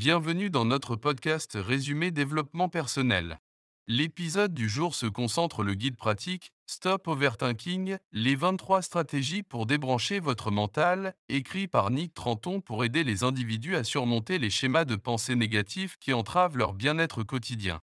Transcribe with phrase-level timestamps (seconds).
[0.00, 3.38] Bienvenue dans notre podcast Résumé développement personnel.
[3.86, 10.18] L'épisode du jour se concentre le guide pratique Stop Overthinking, les 23 stratégies pour débrancher
[10.18, 14.96] votre mental, écrit par Nick Tranton pour aider les individus à surmonter les schémas de
[14.96, 17.80] pensée négatifs qui entravent leur bien-être quotidien.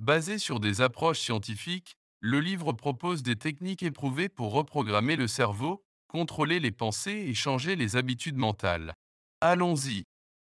[0.00, 5.84] Basé sur des approches scientifiques, le livre propose des techniques éprouvées pour reprogrammer le cerveau,
[6.08, 8.96] contrôler les pensées et changer les habitudes mentales.
[9.40, 10.02] Allons-y.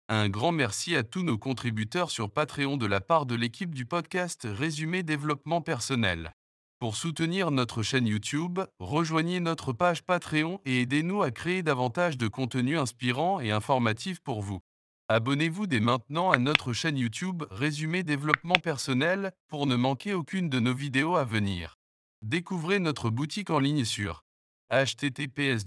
[0.10, 3.86] Un grand merci à tous nos contributeurs sur Patreon de la part de l'équipe du
[3.86, 6.34] podcast Résumé Développement Personnel.
[6.80, 12.30] Pour soutenir notre chaîne YouTube, rejoignez notre page Patreon et aidez-nous à créer davantage de
[12.30, 14.62] contenu inspirant et informatif pour vous.
[15.10, 20.62] Abonnez-vous dès maintenant à notre chaîne YouTube Résumé Développement Personnel pour ne manquer aucune de
[20.62, 21.76] nos vidéos à venir.
[22.22, 24.24] Découvrez notre boutique en ligne sur
[24.70, 25.66] https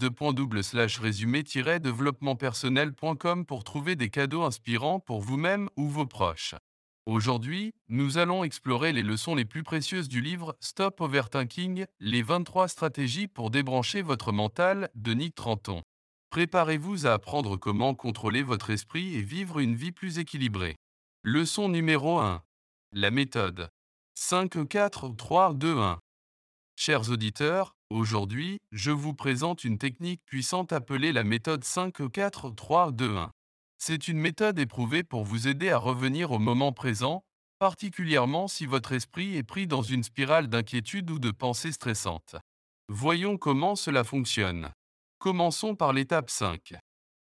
[0.99, 6.55] résumé développementpersonnel.com pour trouver des cadeaux inspirants pour vous-même ou vos proches.
[7.07, 12.69] Aujourd'hui, nous allons explorer les leçons les plus précieuses du livre Stop Overthinking, les 23
[12.69, 15.83] stratégies pour débrancher votre mental de Nick Tranton.
[16.29, 20.77] Préparez-vous à apprendre comment contrôler votre esprit et vivre une vie plus équilibrée.
[21.25, 22.43] Leçon numéro 1.
[22.93, 23.71] La méthode.
[24.15, 25.99] 5, 4, 3, 2, 1.
[26.83, 33.29] Chers auditeurs, aujourd'hui, je vous présente une technique puissante appelée la méthode 5-4-3-2-1.
[33.77, 37.23] C'est une méthode éprouvée pour vous aider à revenir au moment présent,
[37.59, 42.37] particulièrement si votre esprit est pris dans une spirale d'inquiétude ou de pensées stressantes.
[42.89, 44.73] Voyons comment cela fonctionne.
[45.19, 46.77] Commençons par l'étape 5.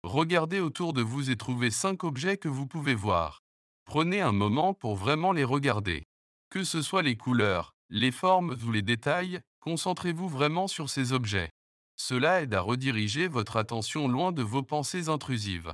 [0.02, 3.40] Regardez autour de vous et trouvez 5 objets que vous pouvez voir.
[3.86, 6.02] Prenez un moment pour vraiment les regarder.
[6.50, 11.50] Que ce soit les couleurs, les formes ou les détails, concentrez-vous vraiment sur ces objets.
[11.96, 15.72] Cela aide à rediriger votre attention loin de vos pensées intrusives.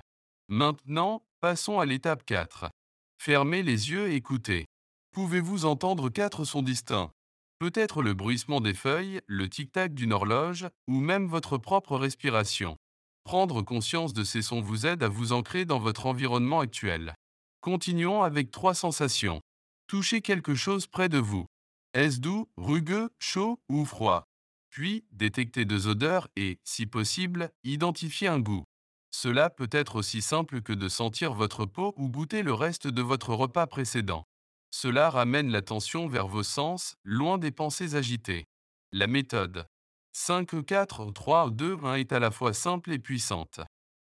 [0.48, 2.70] Maintenant, passons à l'étape 4.
[3.18, 4.66] Fermez les yeux et écoutez.
[5.12, 7.10] Pouvez-vous entendre quatre sons distincts?
[7.58, 12.76] Peut-être le bruissement des feuilles, le tic-tac d'une horloge, ou même votre propre respiration.
[13.24, 17.14] Prendre conscience de ces sons vous aide à vous ancrer dans votre environnement actuel.
[17.60, 19.40] Continuons avec trois sensations.
[19.86, 21.46] Touchez quelque chose près de vous.
[21.94, 24.26] Est-ce doux, rugueux, chaud ou froid?
[24.70, 28.64] Puis, détectez deux odeurs et, si possible, identifiez un goût.
[29.10, 33.02] Cela peut être aussi simple que de sentir votre peau ou goûter le reste de
[33.02, 34.24] votre repas précédent.
[34.70, 38.46] Cela ramène l'attention vers vos sens, loin des pensées agitées.
[38.92, 39.66] La méthode
[40.14, 43.60] 5, 4, 3, 2, 1 est à la fois simple et puissante.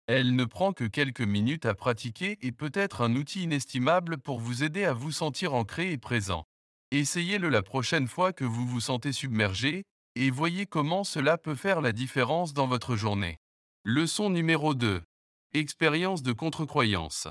[0.07, 4.39] Elle ne prend que quelques minutes à pratiquer et peut être un outil inestimable pour
[4.39, 6.45] vous aider à vous sentir ancré et présent.
[6.97, 9.83] Essayez-le la prochaine fois que vous vous sentez submergé
[10.15, 13.35] et voyez comment cela peut faire la différence dans votre journée.
[13.83, 15.03] Leçon numéro 2.
[15.53, 17.27] Expérience de contre-croyance.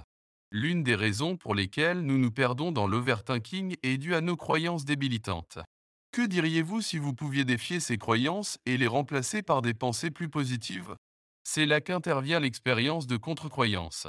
[0.51, 4.85] L'une des raisons pour lesquelles nous nous perdons dans l'overthinking est due à nos croyances
[4.85, 5.59] débilitantes.
[6.13, 10.29] Que diriez-vous si vous pouviez défier ces croyances et les remplacer par des pensées plus
[10.29, 10.95] positives?
[11.43, 14.09] C'est là qu'intervient l'expérience de contre-croyance.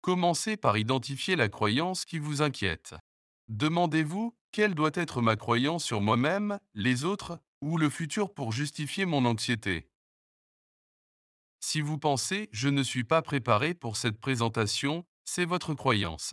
[0.00, 2.96] Commencez par identifier la croyance qui vous inquiète.
[3.48, 9.04] Demandez-vous quelle doit être ma croyance sur moi-même, les autres ou le futur pour justifier
[9.04, 9.90] mon anxiété?
[11.60, 16.32] Si vous pensez⁇ je ne suis pas préparé pour cette présentation⁇ c'est votre croyance.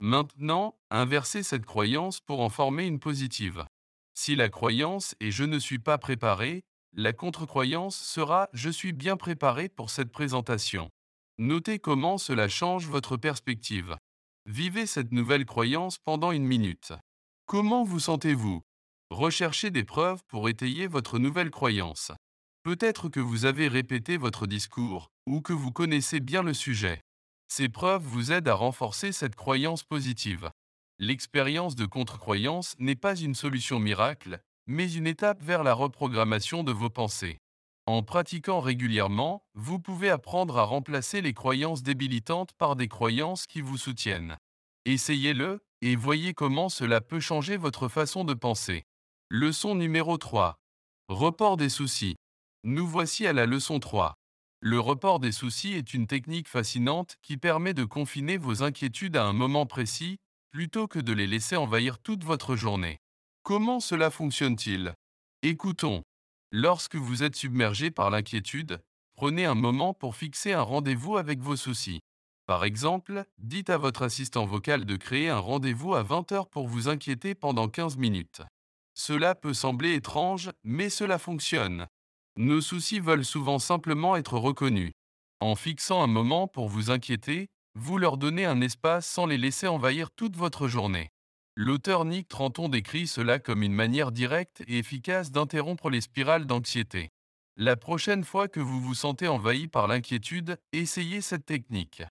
[0.00, 3.66] Maintenant, inversez cette croyance pour en former une positive.
[4.14, 6.54] Si la croyance est⁇ je ne suis pas préparé⁇
[6.94, 10.88] la contre-croyance sera⁇ je suis bien préparé pour cette présentation.
[11.36, 13.94] Notez comment cela change votre perspective.
[14.46, 16.94] Vivez cette nouvelle croyance pendant une minute.
[17.50, 18.60] Comment vous sentez-vous?
[19.08, 22.12] Recherchez des preuves pour étayer votre nouvelle croyance.
[22.62, 27.00] Peut-être que vous avez répété votre discours, ou que vous connaissez bien le sujet.
[27.50, 30.50] Ces preuves vous aident à renforcer cette croyance positive.
[30.98, 36.72] L'expérience de contre-croyance n'est pas une solution miracle, mais une étape vers la reprogrammation de
[36.72, 37.38] vos pensées.
[37.86, 43.62] En pratiquant régulièrement, vous pouvez apprendre à remplacer les croyances débilitantes par des croyances qui
[43.62, 44.36] vous soutiennent.
[44.84, 48.84] Essayez-le, et voyez comment cela peut changer votre façon de penser.
[49.30, 50.56] Leçon numéro 3.
[51.08, 52.16] Report des soucis.
[52.64, 54.14] Nous voici à la leçon 3.
[54.60, 59.24] Le report des soucis est une technique fascinante qui permet de confiner vos inquiétudes à
[59.24, 60.16] un moment précis,
[60.50, 62.98] plutôt que de les laisser envahir toute votre journée.
[63.44, 64.94] Comment cela fonctionne-t-il?
[65.42, 66.02] Écoutons.
[66.50, 68.80] Lorsque vous êtes submergé par l'inquiétude,
[69.14, 72.00] prenez un moment pour fixer un rendez-vous avec vos soucis.
[72.48, 76.88] Par exemple, dites à votre assistant vocal de créer un rendez-vous à 20h pour vous
[76.88, 78.40] inquiéter pendant 15 minutes.
[78.94, 81.88] Cela peut sembler étrange, mais cela fonctionne.
[82.38, 84.92] Nos soucis veulent souvent simplement être reconnus.
[85.40, 89.68] En fixant un moment pour vous inquiéter, vous leur donnez un espace sans les laisser
[89.68, 91.10] envahir toute votre journée.
[91.54, 97.10] L'auteur Nick Tranton décrit cela comme une manière directe et efficace d'interrompre les spirales d'anxiété.
[97.58, 102.04] La prochaine fois que vous vous sentez envahi par l'inquiétude, essayez cette technique.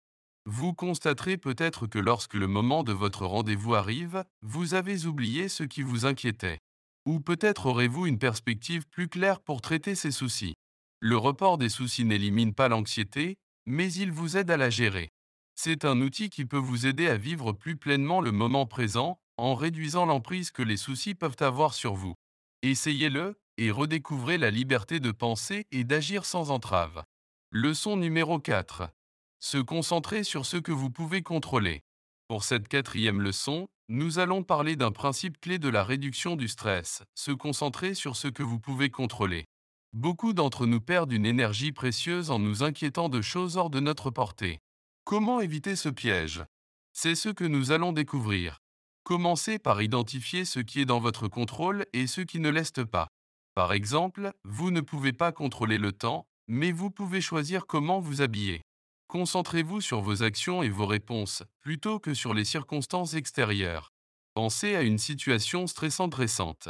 [0.49, 5.63] Vous constaterez peut-être que lorsque le moment de votre rendez-vous arrive, vous avez oublié ce
[5.63, 6.59] qui vous inquiétait.
[7.05, 10.53] Ou peut-être aurez-vous une perspective plus claire pour traiter ces soucis.
[11.01, 13.35] Le report des soucis n'élimine pas l'anxiété,
[13.65, 15.09] mais il vous aide à la gérer.
[15.55, 19.53] C'est un outil qui peut vous aider à vivre plus pleinement le moment présent en
[19.53, 22.13] réduisant l'emprise que les soucis peuvent avoir sur vous.
[22.61, 27.03] Essayez-le et redécouvrez la liberté de penser et d'agir sans entrave.
[27.51, 28.89] Leçon numéro 4.
[29.39, 31.81] Se concentrer sur ce que vous pouvez contrôler.
[32.27, 37.03] Pour cette quatrième leçon, nous allons parler d'un principe clé de la réduction du stress,
[37.13, 39.45] se concentrer sur ce que vous pouvez contrôler.
[39.93, 44.09] Beaucoup d'entre nous perdent une énergie précieuse en nous inquiétant de choses hors de notre
[44.09, 44.59] portée.
[45.05, 46.43] Comment éviter ce piège?
[46.91, 48.57] C'est ce que nous allons découvrir.
[49.03, 53.07] Commencez par identifier ce qui est dans votre contrôle et ce qui ne l'est pas.
[53.53, 58.21] Par exemple, vous ne pouvez pas contrôler le temps, mais vous pouvez choisir comment vous
[58.21, 58.63] habiller.
[59.07, 63.91] Concentrez-vous sur vos actions et vos réponses, plutôt que sur les circonstances extérieures.
[64.33, 66.69] Pensez à une situation stressante récente.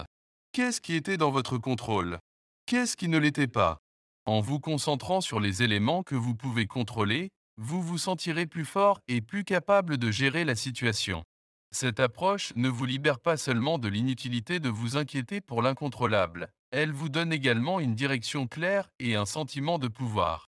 [0.51, 2.19] Qu'est-ce qui était dans votre contrôle?
[2.65, 3.79] Qu'est-ce qui ne l'était pas?
[4.25, 8.99] En vous concentrant sur les éléments que vous pouvez contrôler, vous vous sentirez plus fort
[9.07, 11.23] et plus capable de gérer la situation.
[11.71, 16.91] Cette approche ne vous libère pas seulement de l'inutilité de vous inquiéter pour l'incontrôlable, elle
[16.91, 20.47] vous donne également une direction claire et un sentiment de pouvoir.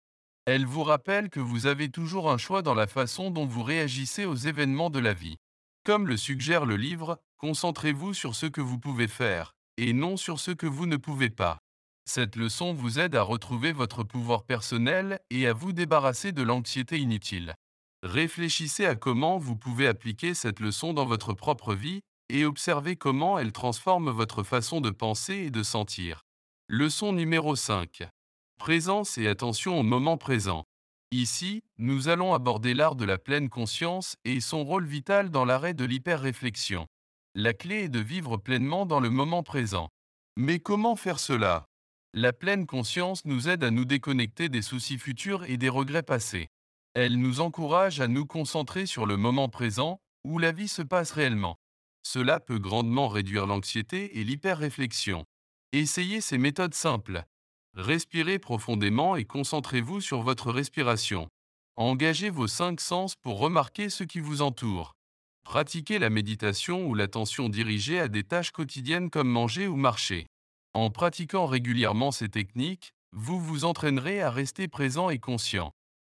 [0.52, 4.26] Elle vous rappelle que vous avez toujours un choix dans la façon dont vous réagissez
[4.26, 5.38] aux événements de la vie.
[5.84, 10.40] Comme le suggère le livre, concentrez-vous sur ce que vous pouvez faire, et non sur
[10.40, 11.60] ce que vous ne pouvez pas.
[12.06, 16.98] Cette leçon vous aide à retrouver votre pouvoir personnel et à vous débarrasser de l'anxiété
[16.98, 17.54] inutile.
[18.02, 23.38] Réfléchissez à comment vous pouvez appliquer cette leçon dans votre propre vie et observez comment
[23.38, 26.22] elle transforme votre façon de penser et de sentir.
[26.70, 28.10] Leçon numéro 5.
[28.60, 30.66] Présence et attention au moment présent.
[31.12, 35.74] Ici, nous allons aborder l'art de la pleine conscience et son rôle vital dans l'arrêt
[35.74, 36.86] de l'hyper-réflexion.
[37.36, 39.88] La clé est de vivre pleinement dans le moment présent.
[40.36, 41.68] Mais comment faire cela?
[42.14, 46.50] La pleine conscience nous aide à nous déconnecter des soucis futurs et des regrets passés.
[46.96, 51.12] Elle nous encourage à nous concentrer sur le moment présent, où la vie se passe
[51.12, 51.56] réellement.
[52.04, 55.24] Cela peut grandement réduire l'anxiété et l'hyper-réflexion.
[55.72, 57.24] Essayez ces méthodes simples.
[57.80, 61.30] Respirez profondément et concentrez-vous sur votre respiration.
[61.78, 64.92] Engagez vos cinq sens pour remarquer ce qui vous entoure.
[65.46, 70.28] Pratiquez la méditation ou l'attention dirigée à des tâches quotidiennes comme manger ou marcher.
[70.74, 75.72] En pratiquant régulièrement ces techniques, vous vous entraînerez à rester présent et conscient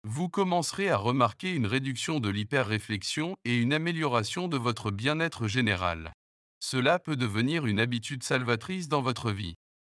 [0.06, 6.12] vous commencerez à remarquer une réduction de l'hyper-réflexion et une amélioration de votre bien-être général.
[6.60, 9.54] Cela peut devenir une habitude salvatrice dans votre vie.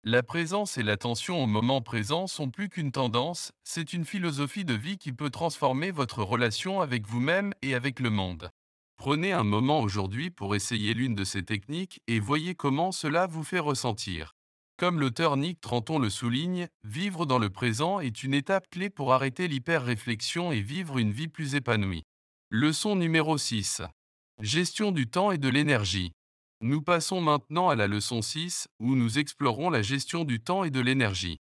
[0.08, 4.76] La présence et l'attention au moment présent sont plus qu'une tendance, c'est une philosophie de
[4.76, 8.52] vie qui peut transformer votre relation avec vous-même et avec le monde.
[8.98, 13.44] Prenez un moment aujourd'hui pour essayer l'une de ces techniques et voyez comment cela vous
[13.44, 14.36] fait ressentir.
[14.78, 19.12] Comme l'auteur Nick Tranton le souligne, vivre dans le présent est une étape clé pour
[19.12, 22.04] arrêter l'hyper-réflexion et vivre une vie plus épanouie.
[22.52, 23.82] Leçon numéro 6.
[24.40, 26.12] Gestion du temps et de l'énergie.
[26.68, 30.72] Nous passons maintenant à la leçon 6, où nous explorons la gestion du temps et
[30.72, 31.38] de l'énergie.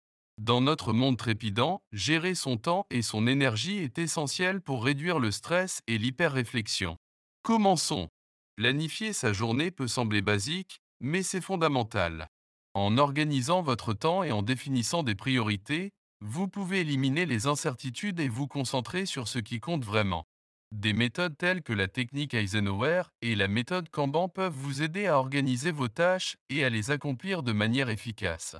[0.40, 5.32] Dans notre monde trépidant, gérer son temps et son énergie est essentiel pour réduire le
[5.32, 6.98] stress et l'hyper-réflexion.
[7.42, 8.10] Commençons.
[8.54, 12.28] Planifier sa journée peut sembler basique, mais c'est fondamental.
[12.74, 18.28] En organisant votre temps et en définissant des priorités, vous pouvez éliminer les incertitudes et
[18.28, 20.26] vous concentrer sur ce qui compte vraiment.
[20.72, 25.18] Des méthodes telles que la technique Eisenhower et la méthode Kanban peuvent vous aider à
[25.18, 28.54] organiser vos tâches et à les accomplir de manière efficace.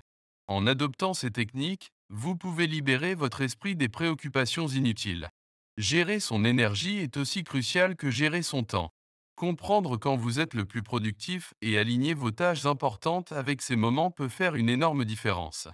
[0.47, 5.29] En adoptant ces techniques, vous pouvez libérer votre esprit des préoccupations inutiles.
[5.77, 8.91] Gérer son énergie est aussi crucial que gérer son temps.
[9.37, 14.11] Comprendre quand vous êtes le plus productif et aligner vos tâches importantes avec ces moments
[14.11, 15.69] peut faire une énorme différence.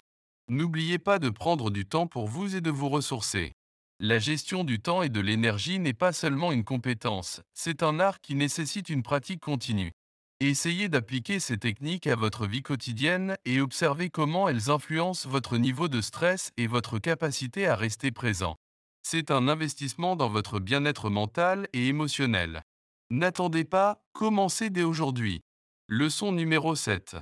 [0.49, 3.53] N'oubliez pas de prendre du temps pour vous et de vous ressourcer.
[4.01, 8.19] La gestion du temps et de l'énergie n'est pas seulement une compétence, c'est un art
[8.19, 9.93] qui nécessite une pratique continue.
[10.41, 15.87] Essayez d'appliquer ces techniques à votre vie quotidienne et observez comment elles influencent votre niveau
[15.87, 18.57] de stress et votre capacité à rester présent.
[19.01, 22.63] C'est un investissement dans votre bien-être mental et émotionnel.
[23.11, 25.39] N'attendez pas, commencez dès aujourd'hui.
[25.87, 27.15] Leçon numéro 7.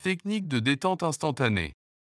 [0.00, 1.72] Technique de détente instantanée.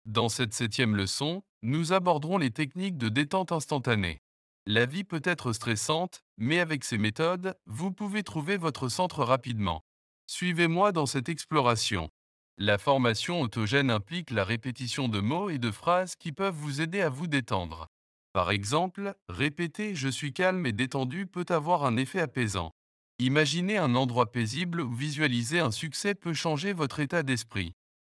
[0.06, 4.20] Dans cette septième leçon, nous aborderons les techniques de détente instantanée.
[4.64, 9.82] La vie peut être stressante, mais avec ces méthodes, vous pouvez trouver votre centre rapidement.
[10.28, 12.08] Suivez-moi dans cette exploration.
[12.56, 17.00] La formation autogène implique la répétition de mots et de phrases qui peuvent vous aider
[17.00, 17.88] à vous détendre.
[18.32, 22.70] Par exemple, répéter Je suis calme et détendu peut avoir un effet apaisant.
[23.18, 27.72] Imaginez un endroit paisible ou visualiser un succès peut changer votre état d'esprit.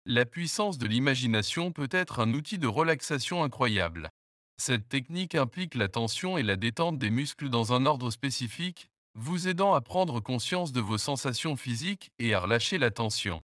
[0.08, 4.10] La puissance de l'imagination peut être un outil de relaxation incroyable.
[4.58, 9.48] Cette technique implique la tension et la détente des muscles dans un ordre spécifique, vous
[9.48, 13.42] aidant à prendre conscience de vos sensations physiques et à relâcher la tension.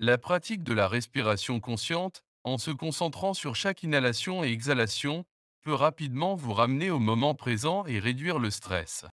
[0.00, 5.24] La pratique de la respiration consciente, en se concentrant sur chaque inhalation et exhalation,
[5.62, 9.04] peut rapidement vous ramener au moment présent et réduire le stress.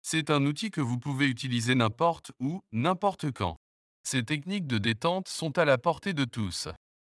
[0.00, 3.58] C'est un outil que vous pouvez utiliser n'importe où, n'importe quand.
[4.08, 6.68] Ces techniques de détente sont à la portée de tous.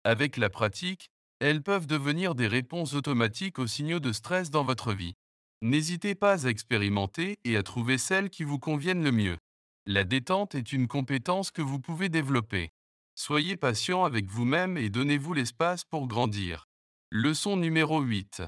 [0.05, 1.09] Avec la pratique,
[1.41, 5.13] elles peuvent devenir des réponses automatiques aux signaux de stress dans votre vie.
[5.61, 9.37] N'hésitez pas à expérimenter et à trouver celles qui vous conviennent le mieux.
[9.85, 12.69] La détente est une compétence que vous pouvez développer.
[13.15, 16.69] Soyez patient avec vous-même et donnez-vous l'espace pour grandir.
[17.11, 18.43] Leçon numéro 8.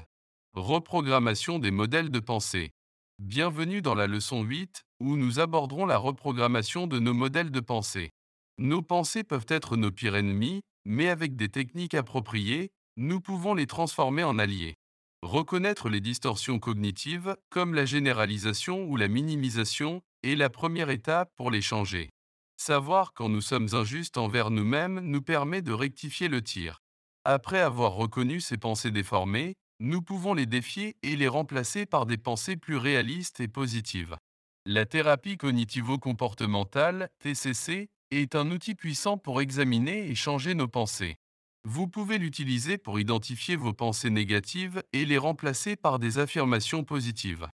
[0.54, 2.70] Reprogrammation des modèles de pensée.
[3.18, 8.12] Bienvenue dans la leçon 8, où nous aborderons la reprogrammation de nos modèles de pensée.
[8.60, 13.66] Nos pensées peuvent être nos pires ennemis, mais avec des techniques appropriées, nous pouvons les
[13.66, 14.74] transformer en alliés.
[15.22, 21.50] Reconnaître les distorsions cognitives, comme la généralisation ou la minimisation, est la première étape pour
[21.50, 22.10] les changer.
[22.58, 26.82] Savoir quand nous sommes injustes envers nous-mêmes nous permet de rectifier le tir.
[27.24, 32.18] Après avoir reconnu ces pensées déformées, nous pouvons les défier et les remplacer par des
[32.18, 34.18] pensées plus réalistes et positives.
[34.66, 37.88] La thérapie cognitivo-comportementale, TCC,
[38.18, 41.16] est un outil puissant pour examiner et changer nos pensées.
[41.64, 47.48] Vous pouvez l'utiliser pour identifier vos pensées négatives et les remplacer par des affirmations positives.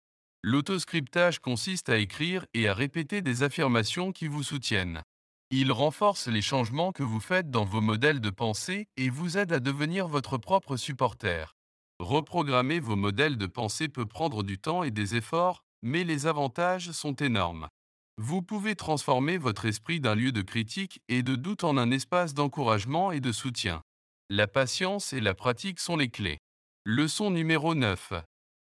[0.43, 5.01] L'autoscriptage consiste à écrire et à répéter des affirmations qui vous soutiennent.
[5.50, 9.53] Il renforce les changements que vous faites dans vos modèles de pensée et vous aide
[9.53, 11.55] à devenir votre propre supporter.
[12.00, 16.91] Reprogrammer vos modèles de pensée peut prendre du temps et des efforts, mais les avantages
[16.91, 17.69] sont énormes.
[18.17, 22.34] Vous pouvez transformer votre esprit d'un lieu de critique et de doute en un espace
[22.34, 23.81] d'encouragement et de soutien.
[24.29, 26.39] La patience et la pratique sont les clés.
[26.86, 28.13] Leçon numéro 9.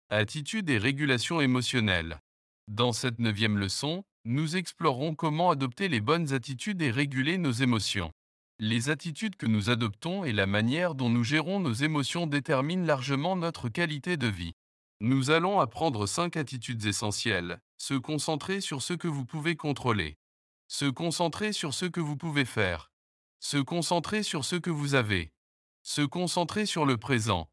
[0.10, 2.19] Attitude et régulation émotionnelle.
[2.67, 8.12] Dans cette neuvième leçon, nous explorons comment adopter les bonnes attitudes et réguler nos émotions.
[8.57, 13.36] Les attitudes que nous adoptons et la manière dont nous gérons nos émotions déterminent largement
[13.36, 14.53] notre qualité de vie.
[15.01, 17.59] Nous allons apprendre cinq attitudes essentielles.
[17.77, 20.17] Se concentrer sur ce que vous pouvez contrôler.
[20.67, 22.91] Se concentrer sur ce que vous pouvez faire.
[23.39, 25.33] Se concentrer sur ce que vous avez.
[25.81, 27.50] Se concentrer sur le présent.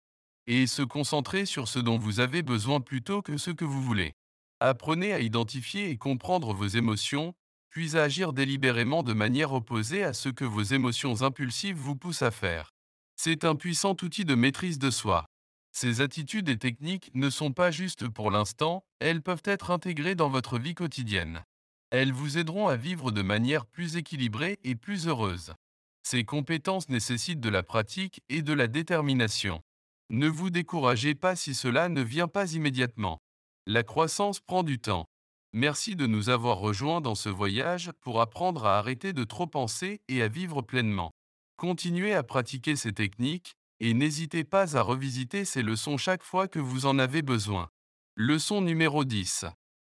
[0.47, 4.13] Et se concentrer sur ce dont vous avez besoin plutôt que ce que vous voulez.
[4.61, 7.35] Apprenez à identifier et comprendre vos émotions,
[7.71, 12.23] puis à agir délibérément de manière opposée à ce que vos émotions impulsives vous poussent
[12.23, 12.71] à faire.
[13.17, 15.27] C'est un puissant outil de maîtrise de soi.
[15.73, 20.29] Ces attitudes et techniques ne sont pas justes pour l'instant, elles peuvent être intégrées dans
[20.29, 21.45] votre vie quotidienne.
[21.91, 25.55] Elles vous aideront à vivre de manière plus équilibrée et plus heureuse.
[26.03, 29.61] Ces compétences nécessitent de la pratique et de la détermination.
[30.09, 33.21] Ne vous découragez pas si cela ne vient pas immédiatement.
[33.67, 35.07] La croissance prend du temps.
[35.53, 40.01] Merci de nous avoir rejoints dans ce voyage pour apprendre à arrêter de trop penser
[40.09, 41.13] et à vivre pleinement.
[41.57, 46.59] Continuez à pratiquer ces techniques et n'hésitez pas à revisiter ces leçons chaque fois que
[46.59, 47.71] vous en avez besoin.
[48.15, 49.47] Leçon numéro 10.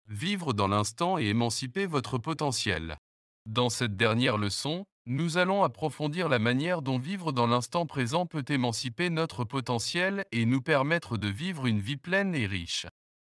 [0.09, 2.99] Vivre dans l'instant et émanciper votre potentiel.
[3.47, 8.45] Dans cette dernière leçon, nous allons approfondir la manière dont vivre dans l'instant présent peut
[8.49, 12.87] émanciper notre potentiel et nous permettre de vivre une vie pleine et riche.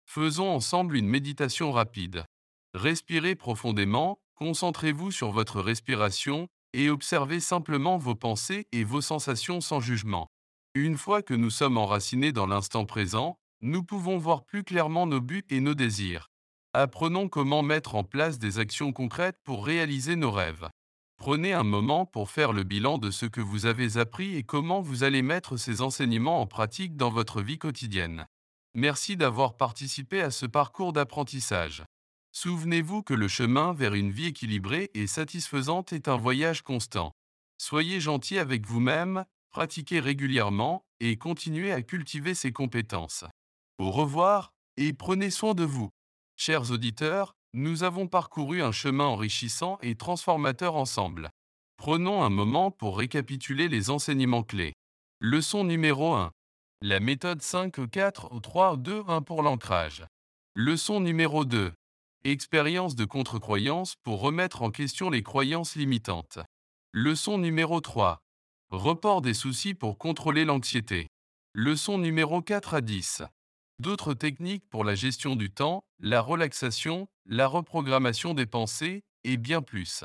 [0.06, 2.24] Faisons ensemble une méditation rapide.
[2.74, 9.80] Respirez profondément, concentrez-vous sur votre respiration et observez simplement vos pensées et vos sensations sans
[9.80, 10.28] jugement.
[10.76, 15.20] Une fois que nous sommes enracinés dans l'instant présent, nous pouvons voir plus clairement nos
[15.20, 16.32] buts et nos désirs.
[16.72, 20.68] Apprenons comment mettre en place des actions concrètes pour réaliser nos rêves.
[21.16, 24.80] Prenez un moment pour faire le bilan de ce que vous avez appris et comment
[24.80, 28.26] vous allez mettre ces enseignements en pratique dans votre vie quotidienne.
[28.74, 31.84] Merci d'avoir participé à ce parcours d'apprentissage.
[32.32, 37.12] Souvenez-vous que le chemin vers une vie équilibrée et satisfaisante est un voyage constant.
[37.58, 43.24] Soyez gentil avec vous-même, pratiquez régulièrement et continuez à cultiver ces compétences.
[43.78, 45.90] Au revoir et prenez soin de vous.
[46.36, 51.30] Chers auditeurs, nous avons parcouru un chemin enrichissant et transformateur ensemble.
[51.76, 54.72] Prenons un moment pour récapituler les enseignements clés.
[55.20, 56.32] Leçon numéro 1.
[56.82, 60.04] La méthode 5 4 3 2 1 pour l'ancrage.
[60.56, 61.72] Leçon numéro 2.
[62.24, 66.40] Expérience de contre-croyance pour remettre en question les croyances limitantes.
[66.92, 68.23] Leçon numéro 3.
[68.74, 71.06] Report des soucis pour contrôler l'anxiété.
[71.54, 73.22] Leçon numéro 4 à 10.
[73.78, 79.62] D'autres techniques pour la gestion du temps, la relaxation, la reprogrammation des pensées et bien
[79.62, 80.02] plus.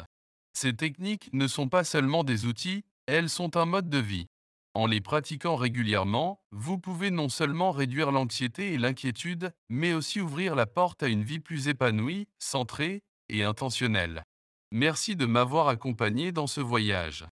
[0.53, 4.27] Ces techniques ne sont pas seulement des outils, elles sont un mode de vie.
[4.75, 10.53] En les pratiquant régulièrement, vous pouvez non seulement réduire l'anxiété et l'inquiétude, mais aussi ouvrir
[10.53, 14.23] la porte à une vie plus épanouie, centrée et intentionnelle.
[14.71, 17.25] Merci de m'avoir accompagné dans ce voyage.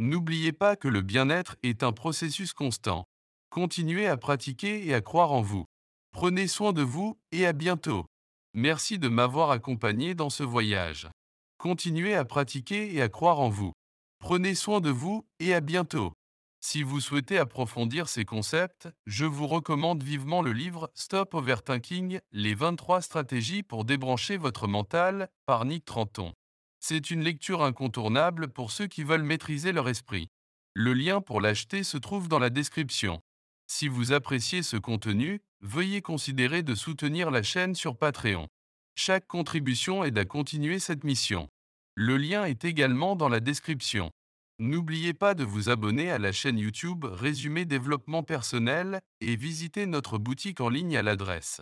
[0.00, 3.04] N'oubliez pas que le bien-être est un processus constant.
[3.50, 5.66] Continuez à pratiquer et à croire en vous.
[6.10, 8.06] Prenez soin de vous et à bientôt.
[8.54, 11.10] Merci de m'avoir accompagné dans ce voyage.
[11.58, 13.72] Continuez à pratiquer et à croire en vous.
[14.20, 16.14] Prenez soin de vous et à bientôt.
[16.62, 22.54] Si vous souhaitez approfondir ces concepts, je vous recommande vivement le livre Stop Overthinking, les
[22.54, 26.32] 23 stratégies pour débrancher votre mental par Nick Tranton.
[26.80, 30.30] C'est une lecture incontournable pour ceux qui veulent maîtriser leur esprit.
[30.74, 33.20] Le lien pour l'acheter se trouve dans la description.
[33.66, 38.48] Si vous appréciez ce contenu, veuillez considérer de soutenir la chaîne sur Patreon.
[38.94, 41.48] Chaque contribution aide à continuer cette mission.
[41.94, 44.10] Le lien est également dans la description.
[44.58, 50.18] N'oubliez pas de vous abonner à la chaîne YouTube Résumé Développement Personnel et visiter notre
[50.18, 51.60] boutique en ligne à l'adresse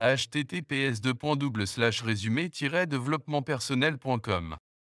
[0.00, 1.00] https
[2.02, 2.50] résumé
[2.86, 4.56] développementpersonnel.com.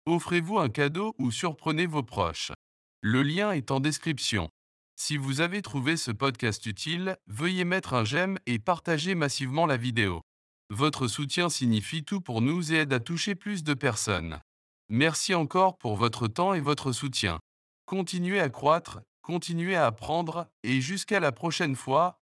[0.06, 2.52] Offrez-vous un cadeau ou surprenez vos proches.
[3.00, 4.48] Le lien est en description.
[4.96, 9.76] Si vous avez trouvé ce podcast utile, veuillez mettre un j'aime et partager massivement la
[9.76, 10.20] vidéo.
[10.70, 14.40] Votre soutien signifie tout pour nous et aide à toucher plus de personnes.
[14.88, 17.38] Merci encore pour votre temps et votre soutien.
[17.86, 22.18] Continuez à croître, continuez à apprendre, et jusqu'à la prochaine fois,